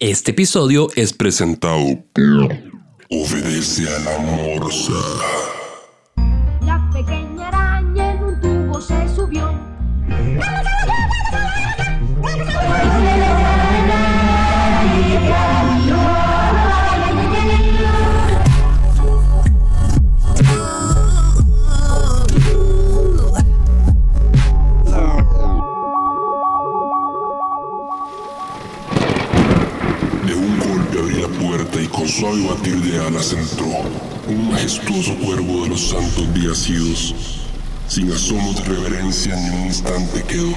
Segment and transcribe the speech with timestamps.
[0.00, 2.56] Este episodio es presentado por
[3.10, 4.92] Obedece a la morsa.
[32.08, 33.66] Suave batir de alas entró
[34.28, 37.14] un majestuoso cuervo de los santos días idos.
[37.86, 40.54] Sin asomo de reverencia ni un instante quedó,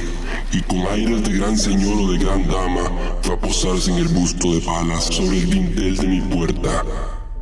[0.52, 4.08] y con aires de gran señor o de gran dama fue a posarse en el
[4.10, 6.84] busto de palas sobre el dintel de mi puerta,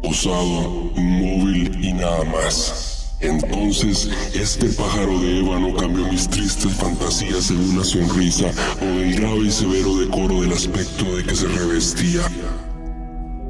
[0.01, 3.15] posado, inmóvil y nada más.
[3.19, 9.47] Entonces, este pájaro de ébano cambió mis tristes fantasías en una sonrisa o el grave
[9.47, 12.21] y severo decoro del aspecto de que se revestía.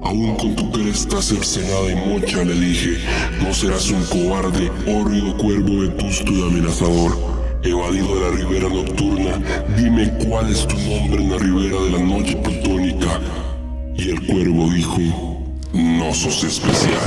[0.02, 2.97] Aún con tu cresta cercenada y mocha, le dije,
[3.44, 7.17] no serás un cobarde, hórrido cuervo vetusto y amenazador.
[7.64, 12.00] Evadido de la ribera nocturna, dime cuál es tu nombre en la ribera de la
[12.00, 13.20] noche plutónica.
[13.97, 17.02] Y el cuervo dijo, no sos especial.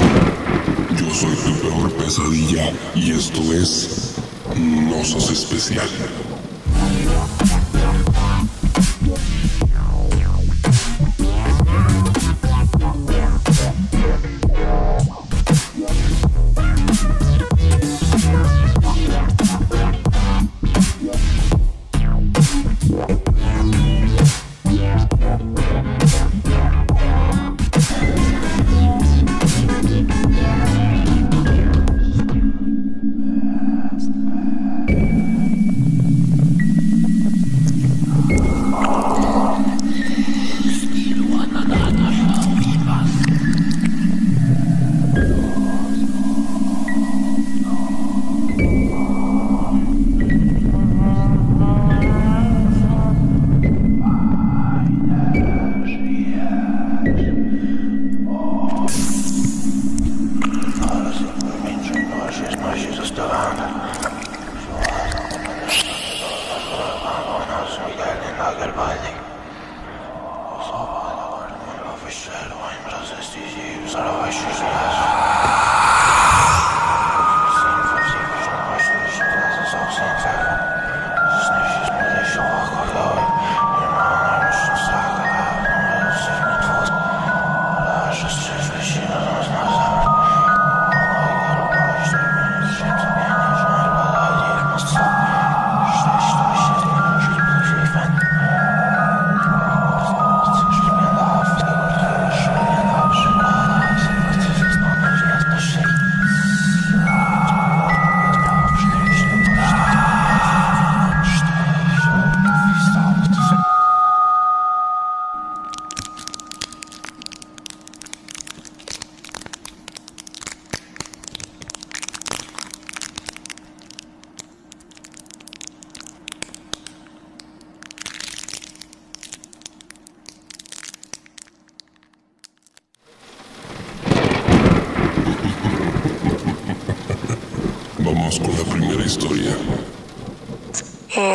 [0.98, 4.16] Yo soy tu peor pesadilla y esto es,
[4.54, 5.88] no sos especial.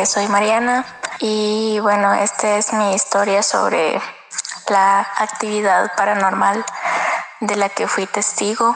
[0.08, 0.86] Soy Mariana
[1.20, 4.00] y bueno, esta es mi historia sobre
[4.70, 6.64] la actividad paranormal
[7.40, 8.74] de la que fui testigo.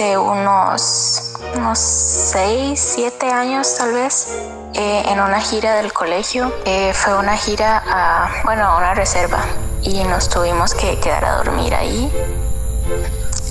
[0.00, 4.28] Hace unos, unos 6, 7 años tal vez,
[4.72, 6.50] eh, en una gira del colegio.
[6.64, 9.40] Eh, fue una gira a, bueno, a una reserva
[9.82, 12.10] y nos tuvimos que quedar a dormir ahí.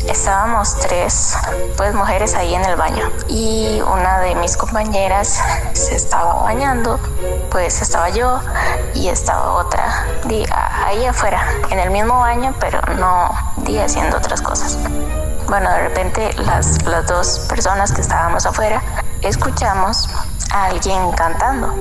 [0.08, 1.36] Estábamos tres,
[1.78, 5.40] pues mujeres ahí en el baño y una de mis compañeras
[5.74, 7.00] se estaba bañando,
[7.52, 8.40] pues estaba yo
[8.96, 14.42] y estaba otra di, ahí afuera, en el mismo baño, pero no di haciendo otras
[14.42, 14.80] cosas.
[15.50, 18.82] Bueno, de repente las, las dos personas que estábamos afuera
[19.22, 20.10] escuchamos
[20.52, 21.76] a alguien cantando.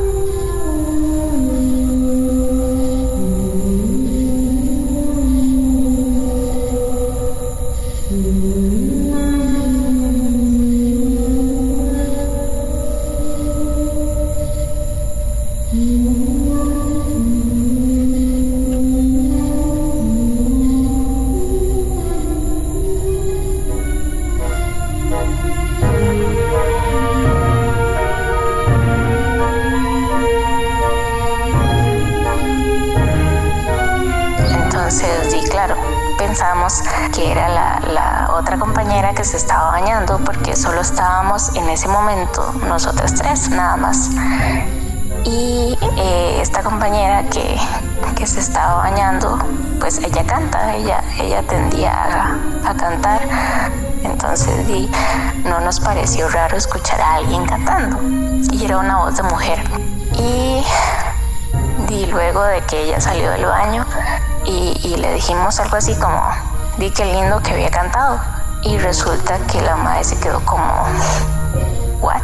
[41.58, 44.10] En ese momento nosotras tres, nada más.
[45.24, 47.58] Y eh, esta compañera que,
[48.16, 49.38] que, se estaba bañando,
[49.80, 53.20] pues ella canta, ella, ella tendía a, a cantar.
[54.02, 54.90] Entonces di,
[55.44, 57.98] no nos pareció raro escuchar a alguien cantando.
[58.52, 59.58] Y era una voz de mujer.
[60.14, 60.64] Y,
[61.88, 63.84] di, luego de que ella salió del baño,
[64.44, 66.22] y, le dijimos algo así como,
[66.78, 68.18] di qué lindo que había cantado.
[68.62, 70.86] Y resulta que la madre se quedó como,
[72.00, 72.22] ¿what?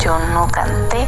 [0.00, 1.06] Yo no canté.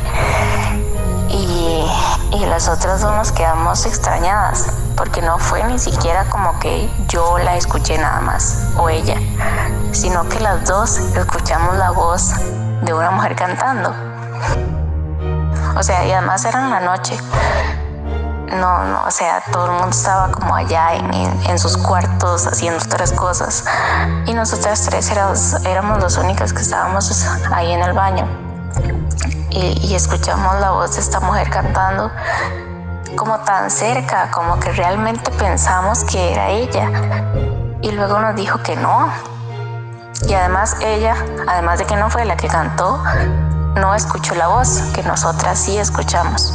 [1.28, 1.84] Y,
[2.32, 4.66] y las otras dos nos quedamos extrañadas,
[4.96, 9.16] porque no fue ni siquiera como que yo la escuché nada más, o ella,
[9.92, 12.32] sino que las dos escuchamos la voz
[12.82, 13.92] de una mujer cantando.
[15.76, 17.19] O sea, y además era en la noche
[18.50, 23.12] no, no, o sea, todo el mundo estaba como allá en, sus cuartos haciendo otras
[23.12, 23.64] cosas
[24.26, 28.26] y nosotras tres éramos, éramos las únicas que estábamos ahí en el baño
[29.50, 32.10] y, y escuchamos la voz de esta mujer cantando
[33.16, 36.90] como tan cerca, como que realmente pensamos que era ella
[37.82, 39.12] y luego nos dijo que no.
[40.28, 41.14] Y además ella,
[41.46, 43.02] además de que no fue la que cantó,
[43.76, 46.52] no escuchó la voz, que nosotras sí escuchamos.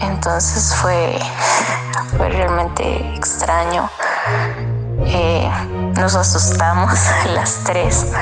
[0.00, 1.18] Entonces fue,
[2.16, 3.88] fue realmente extraño.
[5.06, 5.50] Eh,
[5.98, 6.92] nos asustamos
[7.34, 8.12] las tres.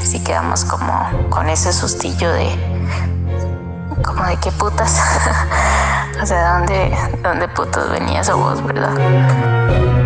[0.00, 2.48] Así quedamos como con ese sustillo de
[4.04, 5.00] como de qué putas.
[6.22, 9.97] o sea, ¿dónde, dónde putos venía esa voz, verdad?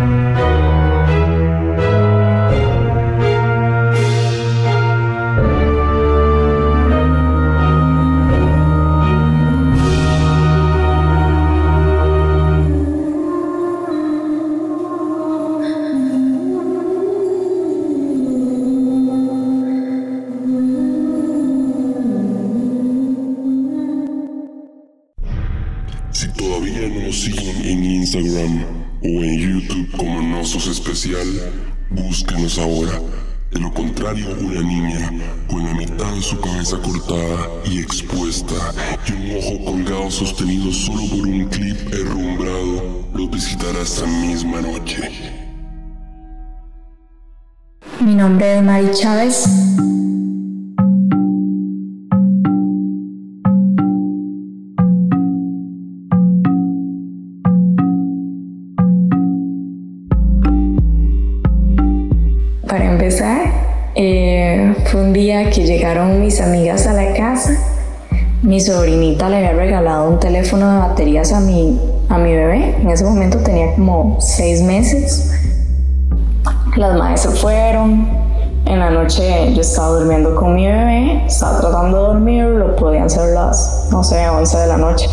[31.03, 31.51] Especial,
[31.89, 32.97] búsquenos ahora.
[33.51, 35.11] De lo contrario, una niña
[35.49, 38.55] con la mitad de su cabeza cortada y expuesta
[39.05, 45.11] y un ojo colgado sostenido solo por un clip herrumbrado lo visitará esta misma noche.
[47.99, 49.43] Mi nombre es Mari Chávez.
[64.93, 67.57] Que llegaron mis amigas a la casa,
[68.43, 72.75] mi sobrinita le había regalado un teléfono de baterías a mi, a mi bebé.
[72.79, 75.31] En ese momento tenía como seis meses.
[76.75, 78.07] Las se fueron.
[78.65, 83.09] En la noche yo estaba durmiendo con mi bebé, estaba tratando de dormir, lo podían
[83.09, 85.07] ser las, no sé, 11 de la noche.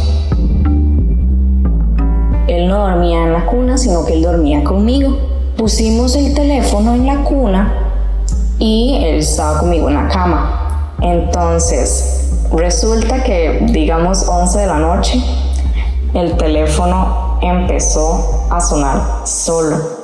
[2.49, 5.17] Él no dormía en la cuna, sino que él dormía conmigo.
[5.57, 7.90] Pusimos el teléfono en la cuna
[8.61, 10.97] y él estaba conmigo en la cama.
[11.01, 15.21] Entonces, resulta que, digamos, 11 de la noche,
[16.15, 20.00] el teléfono empezó a sonar solo.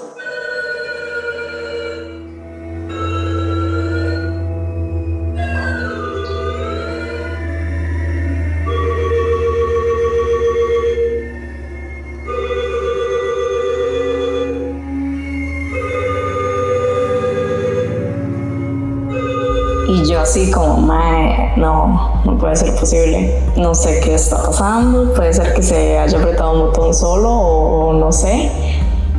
[20.37, 23.35] Así como, mae, no, no puede ser posible.
[23.57, 27.93] No sé qué está pasando, puede ser que se haya apretado un botón solo o,
[27.95, 28.51] no sé.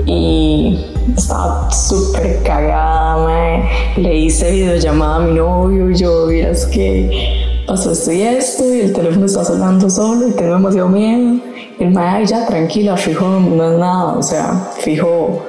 [0.05, 3.63] Y estaba súper cagada, mae.
[3.97, 8.93] Le hice videollamada a mi novio yo, miras que pasó esto y esto y el
[8.93, 11.41] teléfono está sonando solo y tengo demasiado miedo.
[11.79, 15.47] Y el mae, ya tranquila, fijo, no es nada, o sea, fijo,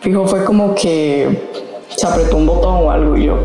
[0.00, 1.69] fijo fue como que
[2.00, 3.36] se apretó un botón o algo y yo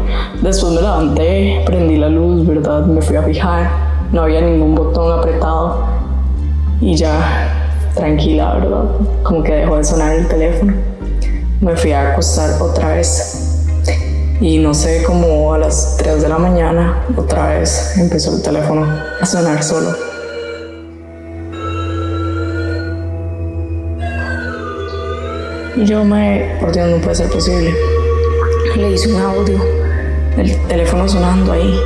[0.42, 2.86] después me levanté, prendí la luz, ¿verdad?
[2.86, 3.70] Me fui a fijar,
[4.14, 5.84] no había ningún botón apretado
[6.80, 7.52] y ya
[7.96, 8.84] tranquila, ¿verdad?
[9.24, 10.72] Como que dejó de sonar el teléfono.
[11.60, 13.68] Me fui a acostar otra vez
[14.40, 18.88] y no sé, como a las 3 de la mañana otra vez empezó el teléfono
[19.20, 19.90] a sonar solo.
[25.76, 27.76] Y yo me, por Dios, no puede ser posible
[28.78, 29.58] le hice un audio,
[30.38, 31.80] el teléfono sonando ahí,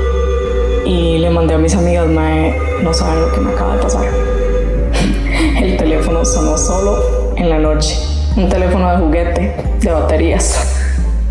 [0.85, 4.05] y le mandé a mis amigas, mae, no saben lo que me acaba de pasar.
[5.61, 7.95] El teléfono sonó solo en la noche.
[8.37, 10.83] un teléfono de juguete, de baterías.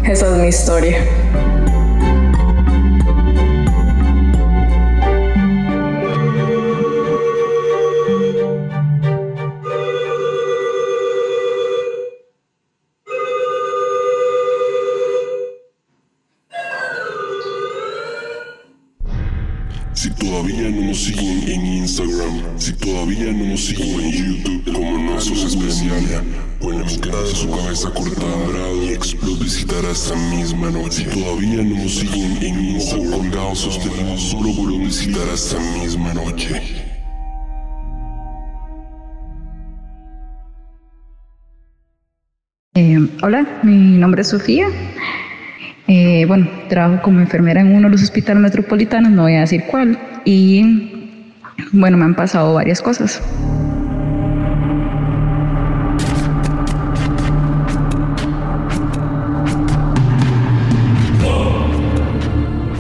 [0.05, 0.99] Esa es mi historia.
[21.99, 26.23] Instagram, si todavía no nos siguen en YouTube como Nosos Especial,
[26.61, 30.93] con la mitad de su cabeza cortada y explot visitará esta misma noche.
[30.93, 36.62] Si todavía no nos siguen en Instagram, colgados sostenidos solo por visitar esta misma noche.
[42.75, 44.69] Eh, hola, mi nombre es Sofía.
[45.88, 49.64] Eh, bueno, trabajo como enfermera en uno de los hospitales metropolitanos, no voy a decir
[49.69, 50.99] cuál, y
[51.73, 53.23] bueno, me han pasado varias cosas.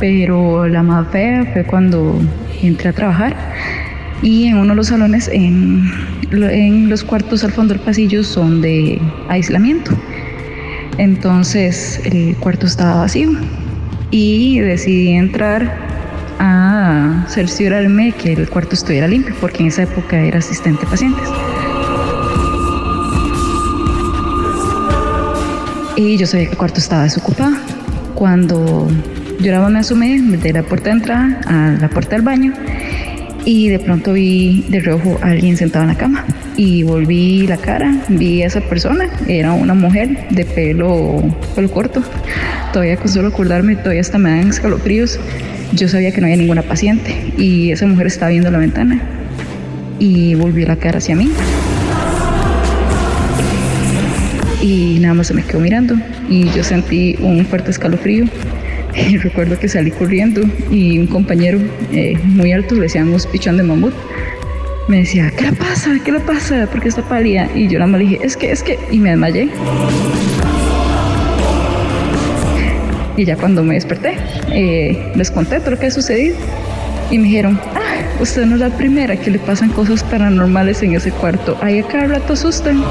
[0.00, 2.20] Pero la más fea fue cuando
[2.62, 3.36] entré a trabajar
[4.22, 5.90] y en uno de los salones, en,
[6.30, 9.90] en los cuartos al fondo del pasillo son de aislamiento.
[10.98, 13.30] Entonces el cuarto estaba vacío
[14.10, 15.87] y decidí entrar
[16.38, 21.28] a cerciorarme que el cuarto estuviera limpio, porque en esa época era asistente a pacientes.
[25.96, 27.56] Y yo sabía que el cuarto estaba desocupado.
[28.14, 28.88] Cuando
[29.40, 32.52] lloraba me asomé desde la puerta de entrada a la puerta del baño
[33.48, 36.26] y de pronto vi de rojo a alguien sentado en la cama
[36.58, 41.22] y volví la cara, vi a esa persona, era una mujer de pelo,
[41.54, 42.02] pelo corto.
[42.74, 45.18] Todavía con solo acordarme, todavía hasta me dan escalofríos.
[45.72, 49.00] Yo sabía que no había ninguna paciente y esa mujer estaba viendo la ventana
[49.98, 51.30] y volvió la cara hacia mí.
[54.60, 55.94] Y nada más se me quedó mirando
[56.28, 58.26] y yo sentí un fuerte escalofrío.
[59.06, 61.58] Y recuerdo que salí corriendo y un compañero
[61.92, 63.94] eh, muy alto, le decíamos pichón de mamut,
[64.88, 65.98] me decía, ¿qué le pasa?
[66.04, 66.66] ¿Qué le pasa?
[66.66, 67.48] ¿Por qué está pálida?
[67.54, 69.50] Y yo nada más dije, es que, es que, y me desmayé.
[73.16, 74.16] Y ya cuando me desperté,
[74.50, 76.36] eh, les conté todo lo que sucedido.
[77.10, 80.94] Y me dijeron, ah, usted no es la primera que le pasan cosas paranormales en
[80.94, 81.56] ese cuarto.
[81.60, 82.82] Ahí a cada rato asustan.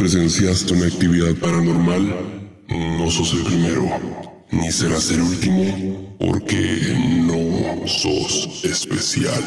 [0.00, 2.10] Presenciaste una actividad paranormal,
[2.70, 3.84] no sos el primero,
[4.50, 9.44] ni serás el último, porque no sos especial.